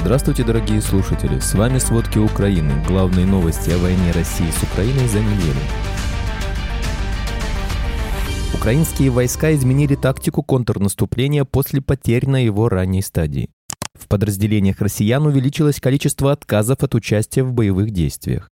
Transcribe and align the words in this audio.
Здравствуйте, 0.00 0.44
дорогие 0.44 0.80
слушатели! 0.80 1.40
С 1.40 1.54
вами 1.54 1.78
«Сводки 1.78 2.18
Украины». 2.18 2.72
Главные 2.86 3.26
новости 3.26 3.70
о 3.70 3.78
войне 3.78 4.12
России 4.12 4.48
с 4.48 4.62
Украиной 4.62 5.08
за 5.08 5.18
неделю. 5.18 5.58
Украинские 8.54 9.10
войска 9.10 9.52
изменили 9.54 9.96
тактику 9.96 10.44
контрнаступления 10.44 11.44
после 11.44 11.82
потерь 11.82 12.28
на 12.28 12.42
его 12.42 12.68
ранней 12.68 13.02
стадии. 13.02 13.50
В 13.94 14.06
подразделениях 14.06 14.80
россиян 14.80 15.26
увеличилось 15.26 15.80
количество 15.80 16.30
отказов 16.30 16.82
от 16.84 16.94
участия 16.94 17.42
в 17.42 17.52
боевых 17.52 17.90
действиях. 17.90 18.48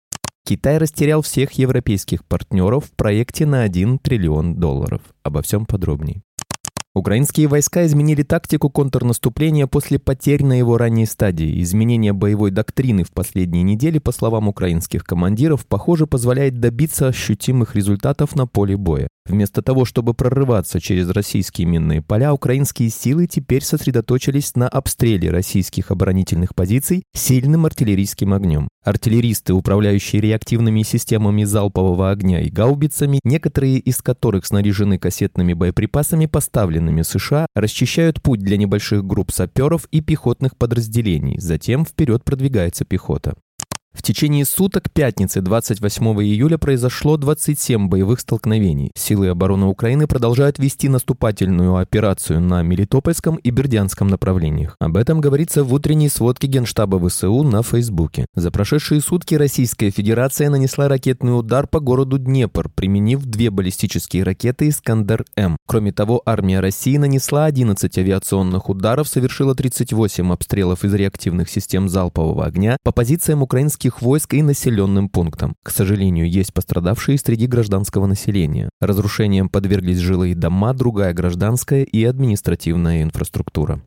Китай 0.46 0.78
растерял 0.78 1.22
всех 1.22 1.52
европейских 1.52 2.24
партнеров 2.24 2.86
в 2.86 2.92
проекте 2.92 3.46
на 3.46 3.62
1 3.62 3.98
триллион 3.98 4.54
долларов. 4.54 5.02
Обо 5.24 5.42
всем 5.42 5.66
подробнее. 5.66 6.22
Украинские 6.94 7.46
войска 7.46 7.86
изменили 7.86 8.22
тактику 8.22 8.68
контрнаступления 8.68 9.66
после 9.66 9.98
потерь 9.98 10.44
на 10.44 10.58
его 10.58 10.76
ранней 10.76 11.06
стадии. 11.06 11.62
Изменение 11.62 12.12
боевой 12.12 12.50
доктрины 12.50 13.02
в 13.02 13.12
последние 13.12 13.62
недели, 13.62 13.98
по 13.98 14.12
словам 14.12 14.48
украинских 14.48 15.02
командиров, 15.02 15.64
похоже, 15.66 16.06
позволяет 16.06 16.60
добиться 16.60 17.08
ощутимых 17.08 17.74
результатов 17.76 18.36
на 18.36 18.46
поле 18.46 18.76
боя. 18.76 19.08
Вместо 19.24 19.62
того, 19.62 19.84
чтобы 19.84 20.14
прорываться 20.14 20.80
через 20.80 21.08
российские 21.08 21.66
минные 21.66 22.02
поля, 22.02 22.34
украинские 22.34 22.90
силы 22.90 23.26
теперь 23.26 23.62
сосредоточились 23.62 24.56
на 24.56 24.68
обстреле 24.68 25.30
российских 25.30 25.92
оборонительных 25.92 26.54
позиций 26.54 27.04
сильным 27.14 27.64
артиллерийским 27.64 28.34
огнем. 28.34 28.68
Артиллеристы, 28.84 29.54
управляющие 29.54 30.20
реактивными 30.20 30.82
системами 30.82 31.44
залпового 31.44 32.10
огня 32.10 32.40
и 32.40 32.50
гаубицами, 32.50 33.20
некоторые 33.22 33.78
из 33.78 34.02
которых 34.02 34.44
снаряжены 34.44 34.98
кассетными 34.98 35.52
боеприпасами, 35.52 36.26
поставленными 36.82 37.02
США, 37.02 37.46
расчищают 37.54 38.20
путь 38.20 38.40
для 38.40 38.56
небольших 38.56 39.04
групп 39.04 39.30
саперов 39.32 39.86
и 39.90 40.00
пехотных 40.00 40.56
подразделений, 40.56 41.38
затем 41.38 41.84
вперед 41.84 42.24
продвигается 42.24 42.84
пехота. 42.84 43.34
В 43.92 44.00
течение 44.00 44.46
суток 44.46 44.90
пятницы 44.90 45.42
28 45.42 46.04
июля 46.22 46.56
произошло 46.56 47.18
27 47.18 47.88
боевых 47.88 48.20
столкновений. 48.20 48.90
Силы 48.96 49.28
обороны 49.28 49.66
Украины 49.66 50.06
продолжают 50.06 50.58
вести 50.58 50.88
наступательную 50.88 51.76
операцию 51.76 52.40
на 52.40 52.62
Мелитопольском 52.62 53.36
и 53.36 53.50
Бердянском 53.50 54.08
направлениях. 54.08 54.76
Об 54.80 54.96
этом 54.96 55.20
говорится 55.20 55.62
в 55.62 55.74
утренней 55.74 56.08
сводке 56.08 56.46
Генштаба 56.46 57.06
ВСУ 57.06 57.42
на 57.42 57.62
Фейсбуке. 57.62 58.24
За 58.34 58.50
прошедшие 58.50 59.02
сутки 59.02 59.34
Российская 59.34 59.90
Федерация 59.90 60.48
нанесла 60.48 60.88
ракетный 60.88 61.38
удар 61.38 61.66
по 61.66 61.78
городу 61.78 62.18
Днепр, 62.18 62.70
применив 62.70 63.24
две 63.26 63.50
баллистические 63.50 64.22
ракеты 64.22 64.70
«Искандер-М». 64.70 65.58
Кроме 65.66 65.92
того, 65.92 66.22
армия 66.24 66.60
России 66.60 66.96
нанесла 66.96 67.44
11 67.44 67.98
авиационных 67.98 68.70
ударов, 68.70 69.06
совершила 69.06 69.54
38 69.54 70.32
обстрелов 70.32 70.82
из 70.82 70.94
реактивных 70.94 71.50
систем 71.50 71.90
залпового 71.90 72.46
огня 72.46 72.78
по 72.82 72.92
позициям 72.92 73.42
украинских 73.42 73.81
российских 73.82 74.02
войск 74.02 74.34
и 74.34 74.42
населенным 74.42 75.08
пунктам. 75.08 75.56
К 75.64 75.70
сожалению, 75.70 76.30
есть 76.30 76.54
пострадавшие 76.54 77.18
среди 77.18 77.46
гражданского 77.46 78.06
населения. 78.06 78.68
Разрушением 78.80 79.48
подверглись 79.48 79.98
жилые 79.98 80.36
дома, 80.36 80.72
другая 80.72 81.12
гражданская 81.12 81.82
и 81.82 82.04
административная 82.04 83.02
инфраструктура. 83.02 83.82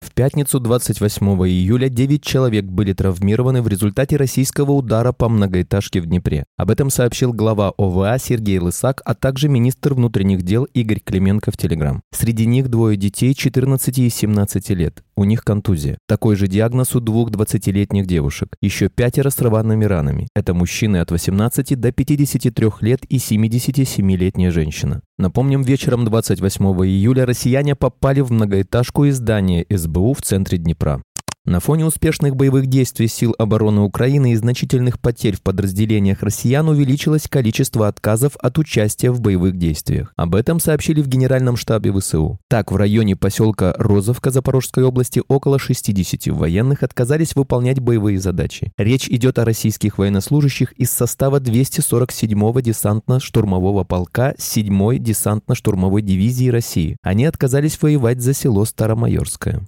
В 0.00 0.12
пятницу 0.12 0.60
28 0.60 1.26
июля 1.48 1.88
9 1.88 2.22
человек 2.22 2.64
были 2.64 2.92
травмированы 2.92 3.60
в 3.60 3.68
результате 3.68 4.16
российского 4.16 4.72
удара 4.72 5.12
по 5.12 5.28
многоэтажке 5.28 6.00
в 6.00 6.06
Днепре. 6.06 6.44
Об 6.56 6.70
этом 6.70 6.90
сообщил 6.90 7.32
глава 7.32 7.72
ОВА 7.76 8.16
Сергей 8.18 8.58
Лысак, 8.58 9.02
а 9.04 9.14
также 9.14 9.48
министр 9.48 9.94
внутренних 9.94 10.42
дел 10.42 10.64
Игорь 10.74 11.00
Клименко 11.00 11.50
в 11.50 11.56
Телеграм. 11.56 12.02
Среди 12.14 12.46
них 12.46 12.68
двое 12.68 12.96
детей 12.96 13.34
14 13.34 13.98
и 13.98 14.08
17 14.08 14.70
лет. 14.70 15.02
У 15.16 15.24
них 15.24 15.42
контузия. 15.42 15.98
Такой 16.06 16.36
же 16.36 16.46
диагноз 16.46 16.94
у 16.94 17.00
двух 17.00 17.30
20-летних 17.30 18.06
девушек. 18.06 18.56
Еще 18.60 18.88
пятеро 18.88 19.30
с 19.30 19.38
рваными 19.40 19.84
ранами. 19.86 20.28
Это 20.36 20.54
мужчины 20.54 20.98
от 20.98 21.10
18 21.10 21.78
до 21.78 21.90
53 21.90 22.68
лет 22.80 23.04
и 23.08 23.16
77-летняя 23.16 24.50
женщина. 24.50 25.02
Напомним, 25.18 25.62
вечером 25.62 26.04
28 26.04 26.64
июля 26.86 27.24
россияне 27.24 27.74
попали 27.74 28.20
в 28.20 28.30
многоэтажку 28.30 29.04
из 29.06 29.16
здания 29.16 29.64
СБУ 29.70 30.12
в 30.12 30.20
центре 30.20 30.58
Днепра. 30.58 31.02
На 31.46 31.60
фоне 31.60 31.84
успешных 31.84 32.34
боевых 32.34 32.66
действий 32.66 33.06
сил 33.06 33.32
обороны 33.38 33.82
Украины 33.82 34.32
и 34.32 34.34
значительных 34.34 34.98
потерь 34.98 35.36
в 35.36 35.42
подразделениях 35.42 36.24
россиян 36.24 36.68
увеличилось 36.68 37.28
количество 37.28 37.86
отказов 37.86 38.36
от 38.40 38.58
участия 38.58 39.12
в 39.12 39.20
боевых 39.20 39.56
действиях. 39.56 40.12
Об 40.16 40.34
этом 40.34 40.58
сообщили 40.58 41.00
в 41.00 41.06
Генеральном 41.06 41.56
штабе 41.56 41.92
ВСУ. 41.92 42.40
Так, 42.48 42.72
в 42.72 42.76
районе 42.76 43.14
поселка 43.14 43.72
Розовка 43.78 44.32
Запорожской 44.32 44.82
области 44.82 45.22
около 45.28 45.60
60 45.60 46.26
военных 46.34 46.82
отказались 46.82 47.36
выполнять 47.36 47.78
боевые 47.78 48.18
задачи. 48.18 48.72
Речь 48.76 49.08
идет 49.08 49.38
о 49.38 49.44
российских 49.44 49.98
военнослужащих 49.98 50.72
из 50.72 50.90
состава 50.90 51.38
247-го 51.38 52.58
десантно-штурмового 52.58 53.84
полка 53.84 54.32
7-й 54.32 54.98
десантно-штурмовой 54.98 56.02
дивизии 56.02 56.48
России. 56.48 56.96
Они 57.04 57.24
отказались 57.24 57.80
воевать 57.80 58.20
за 58.20 58.34
село 58.34 58.64
Старомайорское. 58.64 59.62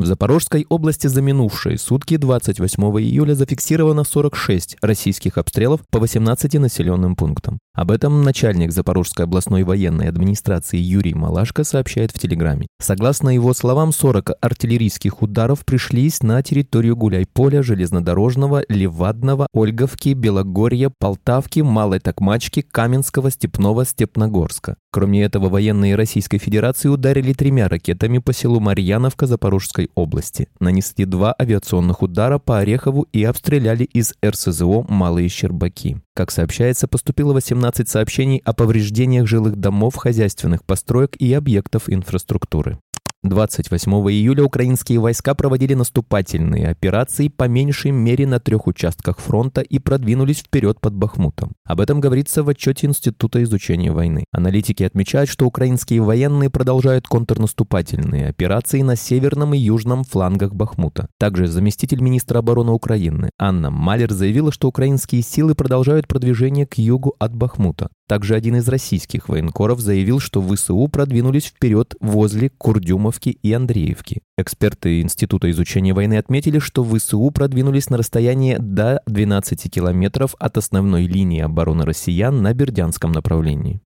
В 0.00 0.06
Запорожской 0.06 0.64
области 0.70 1.08
за 1.08 1.20
минувшие 1.20 1.76
сутки 1.76 2.16
28 2.16 2.82
июля 3.02 3.34
зафиксировано 3.34 4.04
46 4.04 4.78
российских 4.80 5.36
обстрелов 5.36 5.82
по 5.90 5.98
18 5.98 6.54
населенным 6.54 7.16
пунктам. 7.16 7.58
Об 7.74 7.90
этом 7.90 8.22
начальник 8.22 8.72
Запорожской 8.72 9.26
областной 9.26 9.62
военной 9.62 10.08
администрации 10.08 10.78
Юрий 10.78 11.12
Малашко 11.12 11.64
сообщает 11.64 12.12
в 12.12 12.18
Телеграме. 12.18 12.66
Согласно 12.80 13.28
его 13.28 13.52
словам, 13.52 13.92
40 13.92 14.30
артиллерийских 14.40 15.20
ударов 15.20 15.66
пришлись 15.66 16.22
на 16.22 16.42
территорию 16.42 16.96
Гуляйполя, 16.96 17.62
Железнодорожного, 17.62 18.64
Левадного, 18.70 19.48
Ольговки, 19.52 20.14
Белогорья, 20.14 20.90
Полтавки, 20.98 21.60
Малой 21.60 22.00
Токмачки, 22.00 22.62
Каменского, 22.62 23.30
Степного, 23.30 23.84
Степногорска. 23.84 24.76
Кроме 24.92 25.22
этого, 25.22 25.48
военные 25.48 25.94
Российской 25.94 26.38
Федерации 26.38 26.88
ударили 26.88 27.34
тремя 27.34 27.68
ракетами 27.68 28.18
по 28.18 28.32
селу 28.32 28.58
Марьяновка 28.58 29.26
Запорожской 29.26 29.89
области, 29.94 30.48
нанесли 30.60 31.04
два 31.04 31.34
авиационных 31.40 32.02
удара 32.02 32.38
по 32.38 32.58
Орехову 32.58 33.06
и 33.12 33.24
обстреляли 33.24 33.84
из 33.84 34.14
РСЗО 34.24 34.84
«Малые 34.88 35.28
Щербаки». 35.28 36.00
Как 36.14 36.30
сообщается, 36.30 36.88
поступило 36.88 37.32
18 37.32 37.88
сообщений 37.88 38.42
о 38.44 38.52
повреждениях 38.52 39.26
жилых 39.26 39.56
домов, 39.56 39.96
хозяйственных 39.96 40.64
построек 40.64 41.16
и 41.16 41.32
объектов 41.32 41.88
инфраструктуры. 41.88 42.78
28 43.22 43.92
июля 44.10 44.44
украинские 44.44 44.98
войска 44.98 45.34
проводили 45.34 45.74
наступательные 45.74 46.68
операции 46.68 47.28
по 47.28 47.48
меньшей 47.48 47.90
мере 47.90 48.26
на 48.26 48.40
трех 48.40 48.66
участках 48.66 49.18
фронта 49.18 49.60
и 49.60 49.78
продвинулись 49.78 50.38
вперед 50.38 50.80
под 50.80 50.94
Бахмутом. 50.94 51.52
Об 51.66 51.80
этом 51.80 52.00
говорится 52.00 52.42
в 52.42 52.48
отчете 52.48 52.86
Института 52.86 53.42
изучения 53.42 53.92
войны. 53.92 54.24
Аналитики 54.32 54.84
отмечают, 54.84 55.28
что 55.28 55.44
украинские 55.44 56.00
военные 56.00 56.48
продолжают 56.48 57.08
контрнаступательные 57.08 58.28
операции 58.28 58.80
на 58.80 58.96
северном 58.96 59.52
и 59.52 59.58
южном 59.58 60.04
флангах 60.04 60.54
Бахмута. 60.54 61.08
Также 61.18 61.46
заместитель 61.46 62.00
министра 62.00 62.38
обороны 62.38 62.72
Украины 62.72 63.28
Анна 63.38 63.70
Малер 63.70 64.12
заявила, 64.12 64.50
что 64.50 64.68
украинские 64.68 65.20
силы 65.20 65.54
продолжают 65.54 66.08
продвижение 66.08 66.66
к 66.66 66.78
югу 66.78 67.16
от 67.18 67.34
Бахмута. 67.34 67.90
Также 68.10 68.34
один 68.34 68.56
из 68.56 68.66
российских 68.66 69.28
военкоров 69.28 69.78
заявил, 69.78 70.18
что 70.18 70.42
ВСУ 70.42 70.88
продвинулись 70.88 71.44
вперед 71.44 71.94
возле 72.00 72.50
Курдюмовки 72.50 73.28
и 73.28 73.52
Андреевки. 73.52 74.22
Эксперты 74.36 75.00
Института 75.00 75.48
изучения 75.52 75.94
войны 75.94 76.18
отметили, 76.18 76.58
что 76.58 76.82
ВСУ 76.82 77.30
продвинулись 77.30 77.88
на 77.88 77.98
расстояние 77.98 78.58
до 78.58 79.00
12 79.06 79.72
километров 79.72 80.34
от 80.40 80.58
основной 80.58 81.06
линии 81.06 81.40
обороны 81.40 81.84
россиян 81.84 82.42
на 82.42 82.52
Бердянском 82.52 83.12
направлении. 83.12 83.80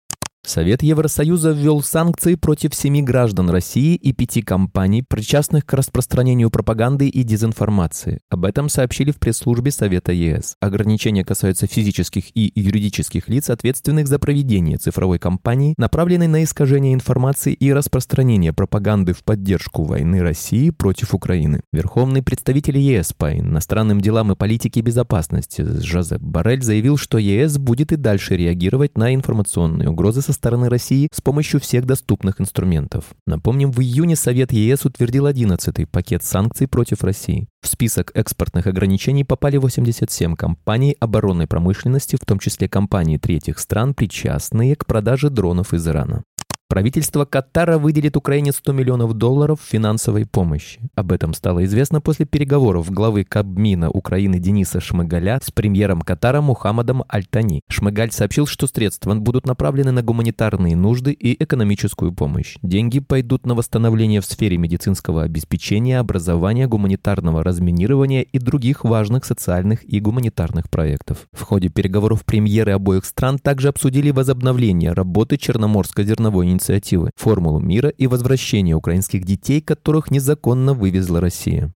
Совет 0.43 0.83
Евросоюза 0.83 1.51
ввел 1.53 1.83
санкции 1.83 2.34
против 2.34 2.75
семи 2.75 3.03
граждан 3.03 3.51
России 3.51 3.95
и 3.95 4.12
пяти 4.12 4.41
компаний, 4.41 5.03
причастных 5.03 5.67
к 5.67 5.75
распространению 5.75 6.51
пропаганды 6.51 7.09
и 7.09 7.23
дезинформации. 7.23 8.21
Об 8.31 8.47
этом 8.47 8.69
сообщили 8.69 9.10
в 9.10 9.19
пресс-службе 9.19 9.71
Совета 9.71 10.13
ЕС. 10.13 10.57
Ограничения 10.60 11.25
касаются 11.25 11.66
физических 11.66 12.34
и 12.34 12.51
юридических 12.54 13.28
лиц, 13.28 13.51
ответственных 13.51 14.09
за 14.09 14.19
проведение 14.19 14.78
цифровой 14.78 15.19
кампании, 15.19 15.75
направленной 15.77 16.27
на 16.27 16.42
искажение 16.42 16.95
информации 16.95 17.53
и 17.53 17.72
распространение 17.72 18.54
пропаганды 18.54 19.13
в 19.13 19.22
поддержку 19.22 19.84
войны 19.84 20.21
России 20.21 20.71
против 20.71 21.15
Украины. 21.15 21.60
Верховный 21.71 22.22
представитель 22.22 22.78
ЕС 22.78 23.13
по 23.13 23.39
иностранным 23.39 24.01
делам 24.01 24.33
и 24.33 24.37
политике 24.37 24.81
безопасности 24.81 25.63
Жозеп 25.63 26.22
Барель 26.22 26.63
заявил, 26.63 26.97
что 26.97 27.19
ЕС 27.19 27.59
будет 27.59 27.92
и 27.92 27.97
дальше 27.97 28.37
реагировать 28.37 28.97
на 28.97 29.15
информационные 29.15 29.91
угрозы 29.91 30.22
со 30.30 30.34
стороны 30.34 30.68
России 30.68 31.09
с 31.12 31.21
помощью 31.21 31.59
всех 31.59 31.86
доступных 31.86 32.41
инструментов. 32.41 33.04
Напомним, 33.27 33.72
в 33.72 33.80
июне 33.80 34.15
Совет 34.15 34.53
ЕС 34.53 34.84
утвердил 34.84 35.27
11-й 35.27 35.86
пакет 35.86 36.22
санкций 36.22 36.68
против 36.68 37.03
России. 37.03 37.48
В 37.62 37.66
список 37.66 38.12
экспортных 38.15 38.68
ограничений 38.68 39.24
попали 39.24 39.56
87 39.56 40.36
компаний 40.36 40.97
оборонной 41.00 41.48
промышленности, 41.48 42.16
в 42.16 42.24
том 42.24 42.38
числе 42.38 42.68
компании 42.68 43.18
третьих 43.18 43.59
стран, 43.59 43.92
причастные 43.92 44.77
к 44.77 44.86
продаже 44.86 45.30
дронов 45.30 45.74
из 45.74 45.86
Ирана. 45.86 46.22
Правительство 46.71 47.25
Катара 47.25 47.78
выделит 47.78 48.17
Украине 48.17 48.53
100 48.53 48.72
миллионов 48.72 49.15
долларов 49.15 49.59
финансовой 49.61 50.25
помощи. 50.25 50.78
Об 50.95 51.11
этом 51.11 51.34
стало 51.34 51.65
известно 51.65 52.01
после 52.01 52.27
переговоров 52.27 52.93
главы 52.93 53.25
Кабмина 53.25 53.91
Украины 53.91 54.39
Дениса 54.39 54.78
Шмыгаля 54.78 55.41
с 55.43 55.51
премьером 55.51 56.01
Катара 56.03 56.41
Мухаммадом 56.41 57.03
Альтани. 57.09 57.63
Шмыгаль 57.69 58.13
сообщил, 58.13 58.47
что 58.47 58.69
средства 58.69 59.17
будут 59.17 59.49
направлены 59.49 59.91
на 59.91 60.05
гуманитарные 60.05 60.77
нужды 60.77 61.11
и 61.11 61.43
экономическую 61.43 62.13
помощь. 62.13 62.57
Деньги 62.63 63.01
пойдут 63.01 63.47
на 63.47 63.57
восстановление 63.57 64.21
в 64.21 64.27
сфере 64.27 64.57
медицинского 64.57 65.25
обеспечения, 65.25 65.99
образования, 65.99 66.69
гуманитарного 66.69 67.43
разминирования 67.43 68.23
и 68.23 68.39
других 68.39 68.84
важных 68.84 69.25
социальных 69.25 69.83
и 69.83 69.99
гуманитарных 69.99 70.71
проектов. 70.71 71.27
В 71.33 71.43
ходе 71.43 71.69
переговоров 71.69 72.25
премьеры 72.25 72.71
обоих 72.71 73.07
стран 73.07 73.41
также 73.41 73.66
обсудили 73.66 74.13
возобновление 74.13 74.93
работы 74.93 75.37
Черноморской 75.37 76.05
зерновой 76.05 76.59
инициативы 76.60 77.10
формулу 77.16 77.59
мира 77.59 77.89
и 77.89 78.07
возвращения 78.07 78.74
украинских 78.74 79.24
детей, 79.24 79.60
которых 79.60 80.10
незаконно 80.10 80.74
вывезла 80.74 81.21
Россия. 81.21 81.72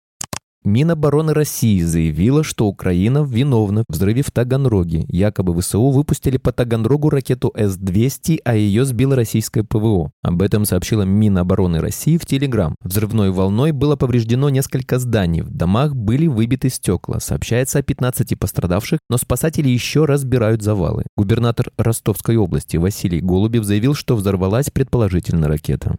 Минобороны 0.65 1.35
России 1.35 1.81
заявила, 1.81 2.45
что 2.45 2.67
Украина 2.67 3.25
виновна 3.25 3.85
в 3.89 3.93
взрыве 3.93 4.23
в 4.23 4.31
Таганроге. 4.31 5.05
Якобы 5.09 5.61
ВСУ 5.61 5.91
выпустили 5.91 6.37
по 6.37 6.53
Таганрогу 6.53 7.11
ракету 7.11 7.53
С-200, 7.57 8.41
а 8.45 8.55
ее 8.55 8.85
сбило 8.85 9.17
российское 9.17 9.65
ПВО. 9.65 10.13
Об 10.23 10.41
этом 10.41 10.65
сообщила 10.65 11.03
Минобороны 11.03 11.81
России 11.81 12.17
в 12.17 12.27
Телеграм. 12.27 12.77
Взрывной 12.81 13.31
волной 13.31 13.73
было 13.73 13.97
повреждено 13.97 14.51
несколько 14.51 15.01
зданий. 15.01 15.41
В 15.41 15.51
домах 15.51 15.97
были 15.97 16.29
выбиты 16.29 16.69
стекла. 16.69 17.19
Сообщается 17.19 17.81
о 17.81 17.83
15 17.83 18.39
пострадавших, 18.39 19.01
но 19.11 19.17
спасатели 19.19 19.69
еще 19.69 20.05
разбирают 20.05 20.63
завалы. 20.63 21.05
Губернатор 21.17 21.73
Ростовской 21.77 22.37
области 22.37 22.77
Василий 22.77 23.21
Голубев 23.21 23.65
заявил, 23.65 23.95
что 23.95 24.15
взорвалась 24.15 24.71
предположительно 24.71 25.49
ракета. 25.49 25.97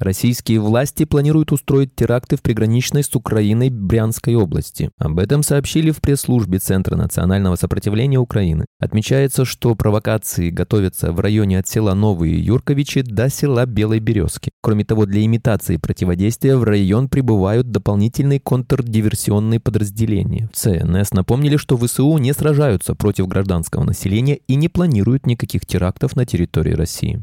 Российские 0.00 0.60
власти 0.60 1.04
планируют 1.04 1.52
устроить 1.52 1.94
теракты 1.94 2.36
в 2.36 2.42
приграничной 2.42 3.04
с 3.04 3.14
Украиной 3.14 3.68
Брянской 3.68 4.34
области. 4.34 4.90
Об 4.98 5.18
этом 5.18 5.42
сообщили 5.42 5.90
в 5.90 6.00
пресс-службе 6.00 6.58
Центра 6.58 6.96
национального 6.96 7.56
сопротивления 7.56 8.18
Украины. 8.18 8.64
Отмечается, 8.80 9.44
что 9.44 9.74
провокации 9.74 10.48
готовятся 10.48 11.12
в 11.12 11.20
районе 11.20 11.58
от 11.58 11.68
села 11.68 11.92
Новые 11.92 12.42
Юрковичи 12.42 13.02
до 13.02 13.28
села 13.28 13.66
Белой 13.66 14.00
Березки. 14.00 14.50
Кроме 14.62 14.86
того, 14.86 15.04
для 15.04 15.22
имитации 15.22 15.76
противодействия 15.76 16.56
в 16.56 16.64
район 16.64 17.10
прибывают 17.10 17.70
дополнительные 17.70 18.40
контрдиверсионные 18.40 19.60
подразделения. 19.60 20.48
В 20.50 20.56
ЦНС 20.56 21.12
напомнили, 21.12 21.58
что 21.58 21.76
ВСУ 21.76 22.16
не 22.16 22.32
сражаются 22.32 22.94
против 22.94 23.28
гражданского 23.28 23.84
населения 23.84 24.36
и 24.46 24.54
не 24.54 24.70
планируют 24.70 25.26
никаких 25.26 25.66
терактов 25.66 26.16
на 26.16 26.24
территории 26.24 26.72
России. 26.72 27.22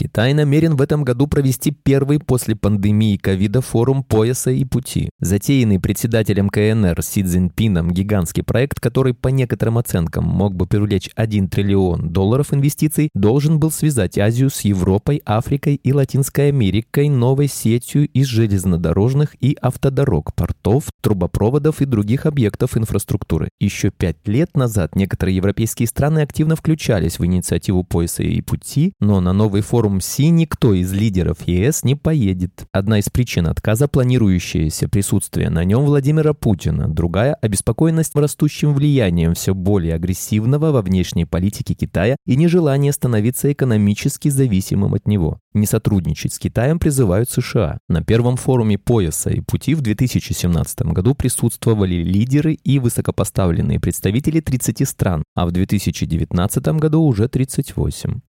Китай 0.00 0.32
намерен 0.32 0.76
в 0.76 0.80
этом 0.80 1.04
году 1.04 1.26
провести 1.26 1.72
первый 1.72 2.20
после 2.20 2.56
пандемии 2.56 3.18
ковида 3.18 3.60
форум 3.60 4.02
пояса 4.02 4.50
и 4.50 4.64
пути. 4.64 5.10
Затеянный 5.20 5.78
председателем 5.78 6.48
КНР 6.48 7.02
Си 7.02 7.22
Цзиньпином 7.22 7.90
гигантский 7.90 8.42
проект, 8.42 8.80
который 8.80 9.12
по 9.12 9.28
некоторым 9.28 9.76
оценкам 9.76 10.24
мог 10.24 10.54
бы 10.54 10.64
привлечь 10.64 11.10
1 11.16 11.48
триллион 11.48 12.08
долларов 12.14 12.54
инвестиций, 12.54 13.10
должен 13.14 13.60
был 13.60 13.70
связать 13.70 14.16
Азию 14.16 14.48
с 14.48 14.62
Европой, 14.62 15.20
Африкой 15.26 15.74
и 15.74 15.92
Латинской 15.92 16.48
Америкой 16.48 17.10
новой 17.10 17.48
сетью 17.48 18.08
из 18.08 18.26
железнодорожных 18.26 19.36
и 19.38 19.54
автодорог, 19.60 20.34
портов, 20.34 20.84
трубопроводов 21.02 21.82
и 21.82 21.84
других 21.84 22.24
объектов 22.24 22.74
инфраструктуры. 22.74 23.50
Еще 23.60 23.90
пять 23.90 24.16
лет 24.24 24.56
назад 24.56 24.96
некоторые 24.96 25.36
европейские 25.36 25.86
страны 25.86 26.20
активно 26.20 26.56
включались 26.56 27.18
в 27.18 27.26
инициативу 27.26 27.84
пояса 27.84 28.22
и 28.22 28.40
пути, 28.40 28.94
но 28.98 29.20
на 29.20 29.34
новый 29.34 29.60
форум 29.60 29.89
форум 29.90 30.00
Си 30.00 30.30
никто 30.30 30.72
из 30.72 30.92
лидеров 30.92 31.38
ЕС 31.48 31.82
не 31.82 31.96
поедет. 31.96 32.64
Одна 32.72 33.00
из 33.00 33.08
причин 33.08 33.48
отказа– 33.48 33.88
планирующееся 33.88 34.88
присутствие 34.88 35.50
на 35.50 35.64
нем 35.64 35.84
Владимира 35.84 36.32
Путина. 36.32 36.88
Другая– 36.88 37.34
обеспокоенность 37.42 38.14
растущим 38.14 38.72
влиянием 38.72 39.34
все 39.34 39.52
более 39.52 39.94
агрессивного 39.94 40.70
во 40.70 40.82
внешней 40.82 41.24
политике 41.24 41.74
Китая 41.74 42.16
и 42.24 42.36
нежелание 42.36 42.92
становиться 42.92 43.50
экономически 43.50 44.28
зависимым 44.28 44.94
от 44.94 45.08
него. 45.08 45.40
Не 45.54 45.66
сотрудничать 45.66 46.34
с 46.34 46.38
Китаем 46.38 46.78
призывают 46.78 47.28
США. 47.28 47.78
На 47.88 48.04
первом 48.04 48.36
форуме 48.36 48.78
пояса 48.78 49.30
и 49.30 49.40
пути 49.40 49.74
в 49.74 49.80
2017 49.80 50.82
году 50.92 51.16
присутствовали 51.16 51.96
лидеры 51.96 52.52
и 52.52 52.78
высокопоставленные 52.78 53.80
представители 53.80 54.38
30 54.38 54.88
стран, 54.88 55.24
а 55.34 55.46
в 55.46 55.50
2019 55.50 56.68
году 56.78 57.02
уже 57.02 57.28
38. 57.28 58.20